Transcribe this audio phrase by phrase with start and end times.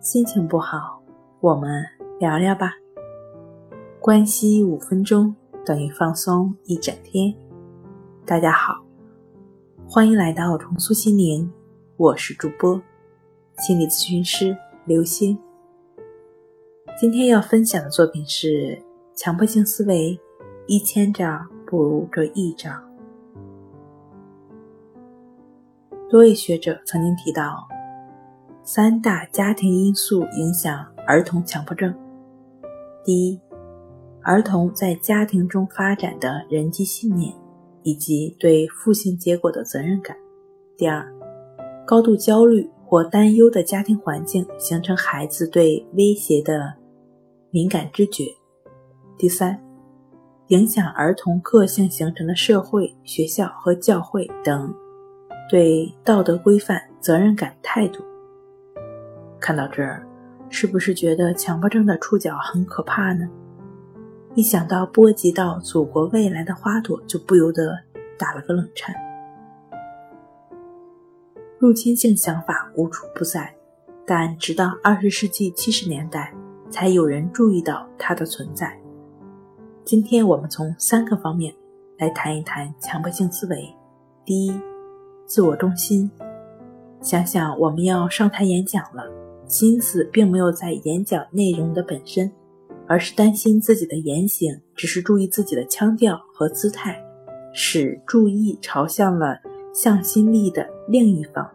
[0.00, 1.02] 心情不好，
[1.40, 1.84] 我们
[2.18, 2.72] 聊聊吧。
[4.00, 7.34] 关系五分钟等于放松一整天。
[8.24, 8.82] 大家好，
[9.86, 11.52] 欢迎来到重塑心灵，
[11.98, 12.80] 我是主播
[13.58, 15.38] 心理咨询师刘星。
[16.98, 18.82] 今天要分享的作品是
[19.14, 20.18] 强迫性思维，
[20.66, 22.70] 一千招不如这一招。
[26.08, 27.68] 多位学者曾经提到，
[28.72, 31.92] 三大家庭因素影响儿童强迫症。
[33.02, 33.40] 第一，
[34.22, 37.34] 儿童在家庭中发展的人际信念
[37.82, 40.14] 以及对负性结果的责任感；
[40.76, 41.04] 第二，
[41.84, 46.72] 高度焦虑或担忧的家庭环境形成孩子对威胁的
[47.50, 48.36] 敏感知觉；
[49.18, 49.60] 第三，
[50.46, 54.72] 影响儿童个性形成的社会、学校和教会等。
[55.50, 58.04] 对道德规范、责任感态度。
[59.40, 60.06] 看到这儿，
[60.48, 63.28] 是不是觉得强迫症的触角很可怕呢？
[64.34, 67.76] 一想到波及到祖国未来的花朵，就不由得
[68.18, 68.94] 打了个冷颤。
[71.58, 73.54] 入侵性想法无处不在，
[74.06, 76.32] 但直到二十世纪七十年代，
[76.70, 78.78] 才有人注意到它的存在。
[79.84, 81.54] 今天我们从三个方面
[81.98, 83.74] 来谈一谈强迫性思维。
[84.24, 84.60] 第一。
[85.26, 86.10] 自我中心，
[87.00, 89.08] 想想我们要上台演讲了，
[89.50, 92.30] 心思并没有在演讲内容的本身，
[92.86, 97.02] 而是担心自己的言行只是注意自己的腔调和姿态，
[97.52, 99.36] 使注意朝向了
[99.74, 101.50] 向心力的另一方，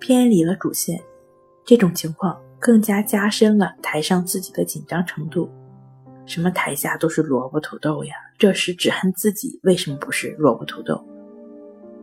[0.00, 1.00] 偏离了主线。
[1.64, 5.48] 这种情况更加加深了台上自己的紧张程度。
[6.26, 8.14] 什么台下都是萝卜土豆呀？
[8.36, 11.00] 这时只恨自己为什么不是萝卜土豆。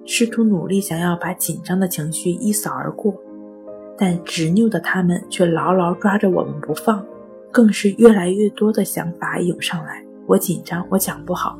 [0.05, 3.13] 试图努力想要把紧张的情绪一扫而过，
[3.97, 7.05] 但执拗的他们却牢牢抓着我们不放，
[7.51, 10.03] 更是越来越多的想法涌上来。
[10.25, 11.57] 我紧张，我讲不好，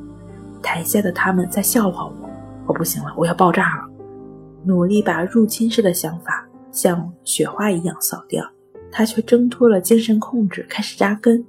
[0.62, 2.30] 台下的他们在笑话我，
[2.66, 3.90] 我不行了，我要爆炸了。
[4.64, 8.44] 努力把入侵式的想法像雪花一样扫掉，
[8.92, 11.46] 他却挣脱了精神控制，开始扎根。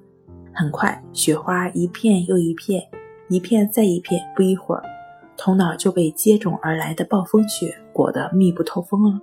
[0.52, 2.82] 很快，雪花一片又一片，
[3.28, 4.82] 一片再一片，不一会儿。
[5.36, 9.20] 头脑就被接踵而来的暴风雪裹得密不透风了。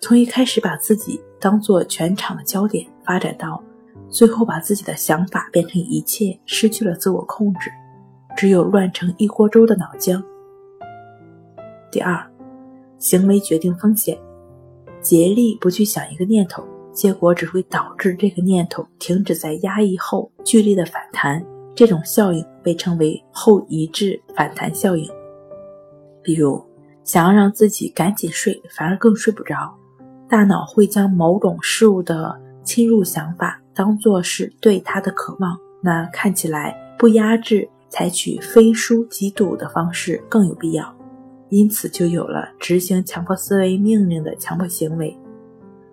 [0.00, 3.62] 从一开始把自己当做全场的焦点，发展到
[4.08, 7.70] 最后把自己的想法变成一切，失去了自我控制，
[8.36, 10.22] 只有乱成一锅粥的脑浆。
[11.90, 12.22] 第二，
[12.98, 14.18] 行为决定风险，
[15.00, 16.62] 竭力不去想一个念头，
[16.92, 21.44] 结果只会导致这个念头停止在压抑后剧烈的反弹。
[21.74, 25.10] 这种效应被称为后遗质反弹效应。
[26.22, 26.64] 比如，
[27.02, 29.76] 想要让自己赶紧睡，反而更睡不着，
[30.28, 40.94] 大脑会将某种事物的侵入想法当作是对它的渴望，那看起来不压制，采取非输即堵的方式更有必要。
[41.50, 45.16] 因此，就有了执行强迫思维命令的强迫行为。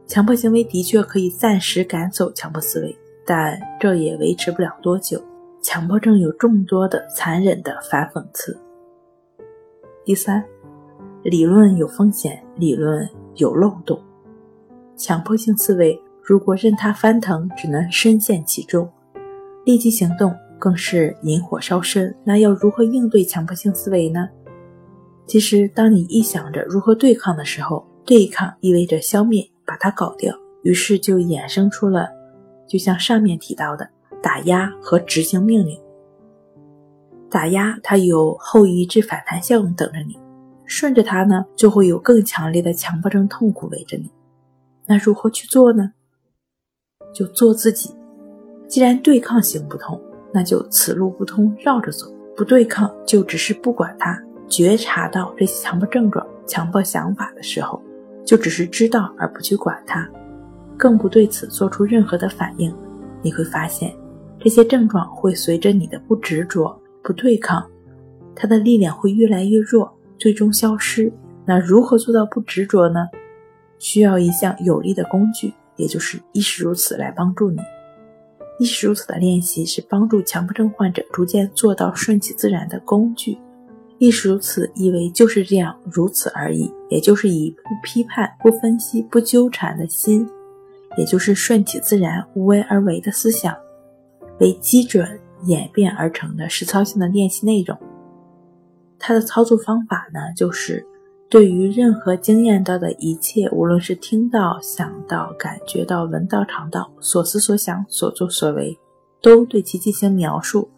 [0.07, 5.21] 强迫行为的确可以暂时赶走强迫思维，但这也维持不了多久。
[5.61, 8.57] 强迫症有众多的残忍的反讽刺。
[10.03, 10.43] 第三，
[11.21, 14.01] 理论有风险，理论有漏洞。
[15.01, 18.85] 强迫性思维如果任它翻腾，只能深陷其中；
[19.65, 22.15] 立即行动更是引火烧身。
[22.23, 24.29] 那要如何应对强迫性思维呢？
[25.25, 30.35] 其实，当你一想着如何对抗的时候，对抗意味着消灭，把它搞掉。
[30.61, 32.07] 于是就衍生出了，
[32.67, 33.89] 就像上面提到的，
[34.21, 35.79] 打压和执行命令。
[37.27, 40.15] 打压它有后遗质反弹效应等着你，
[40.65, 44.07] 顺着它呢，就会有更强烈的强迫症痛苦围着你。
[44.91, 45.93] 那如何去做呢？
[47.13, 47.95] 就做自己。
[48.67, 49.97] 既然对抗行不通，
[50.33, 52.13] 那就此路不通，绕着走。
[52.35, 54.21] 不对抗，就只是不管它。
[54.49, 57.81] 觉察到这些强迫症状、强迫想法的时候，
[58.25, 60.05] 就只是知道而不去管它，
[60.77, 62.75] 更不对此做出任何的反应。
[63.21, 63.95] 你会发现，
[64.41, 66.77] 这些症状会随着你的不执着。
[67.01, 67.65] 不对抗，
[68.35, 71.09] 它的力量会越来越弱，最终消失。
[71.45, 73.07] 那如何做到不执着呢？
[73.81, 77.57] 需要一项有力的工具，也就是“亦是如此”来帮助你。
[78.59, 83.37] “亦是如此”的练习是帮助强迫症患者逐渐做到顺其自然的工具。
[83.97, 90.29] “亦是如此”意为就是这样，如此而已，也就是以不批判、不分析、不纠缠的心，
[90.97, 93.55] 也就是顺其自然、无为而为的思想
[94.39, 95.19] 为基准。
[95.45, 97.75] 演变而成的实操性的练习内容，
[98.99, 100.85] 它的操作方法呢，就是
[101.31, 108.77] 对于任何经验到的一切，无论是听到、想到、感觉到、闻到、尝到、所思所想、所作所为，
[109.21, 110.69] 都对其进行描述，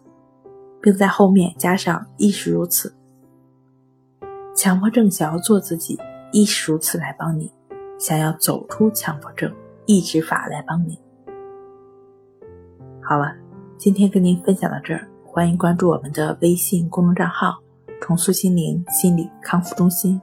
[0.80, 2.94] 并在后面加上“亦是如此”。
[4.54, 5.98] 强迫症想要做自己，
[6.30, 7.48] 亦是如此来帮你；
[7.98, 9.52] 想要走出强迫症，
[9.86, 10.96] 抑制法来帮你。
[13.02, 13.34] 好了，
[13.76, 17.58] 今天跟您分享到这儿，欢迎关注我们的微信公众账号
[18.00, 20.22] “重塑心灵心理康复中心”。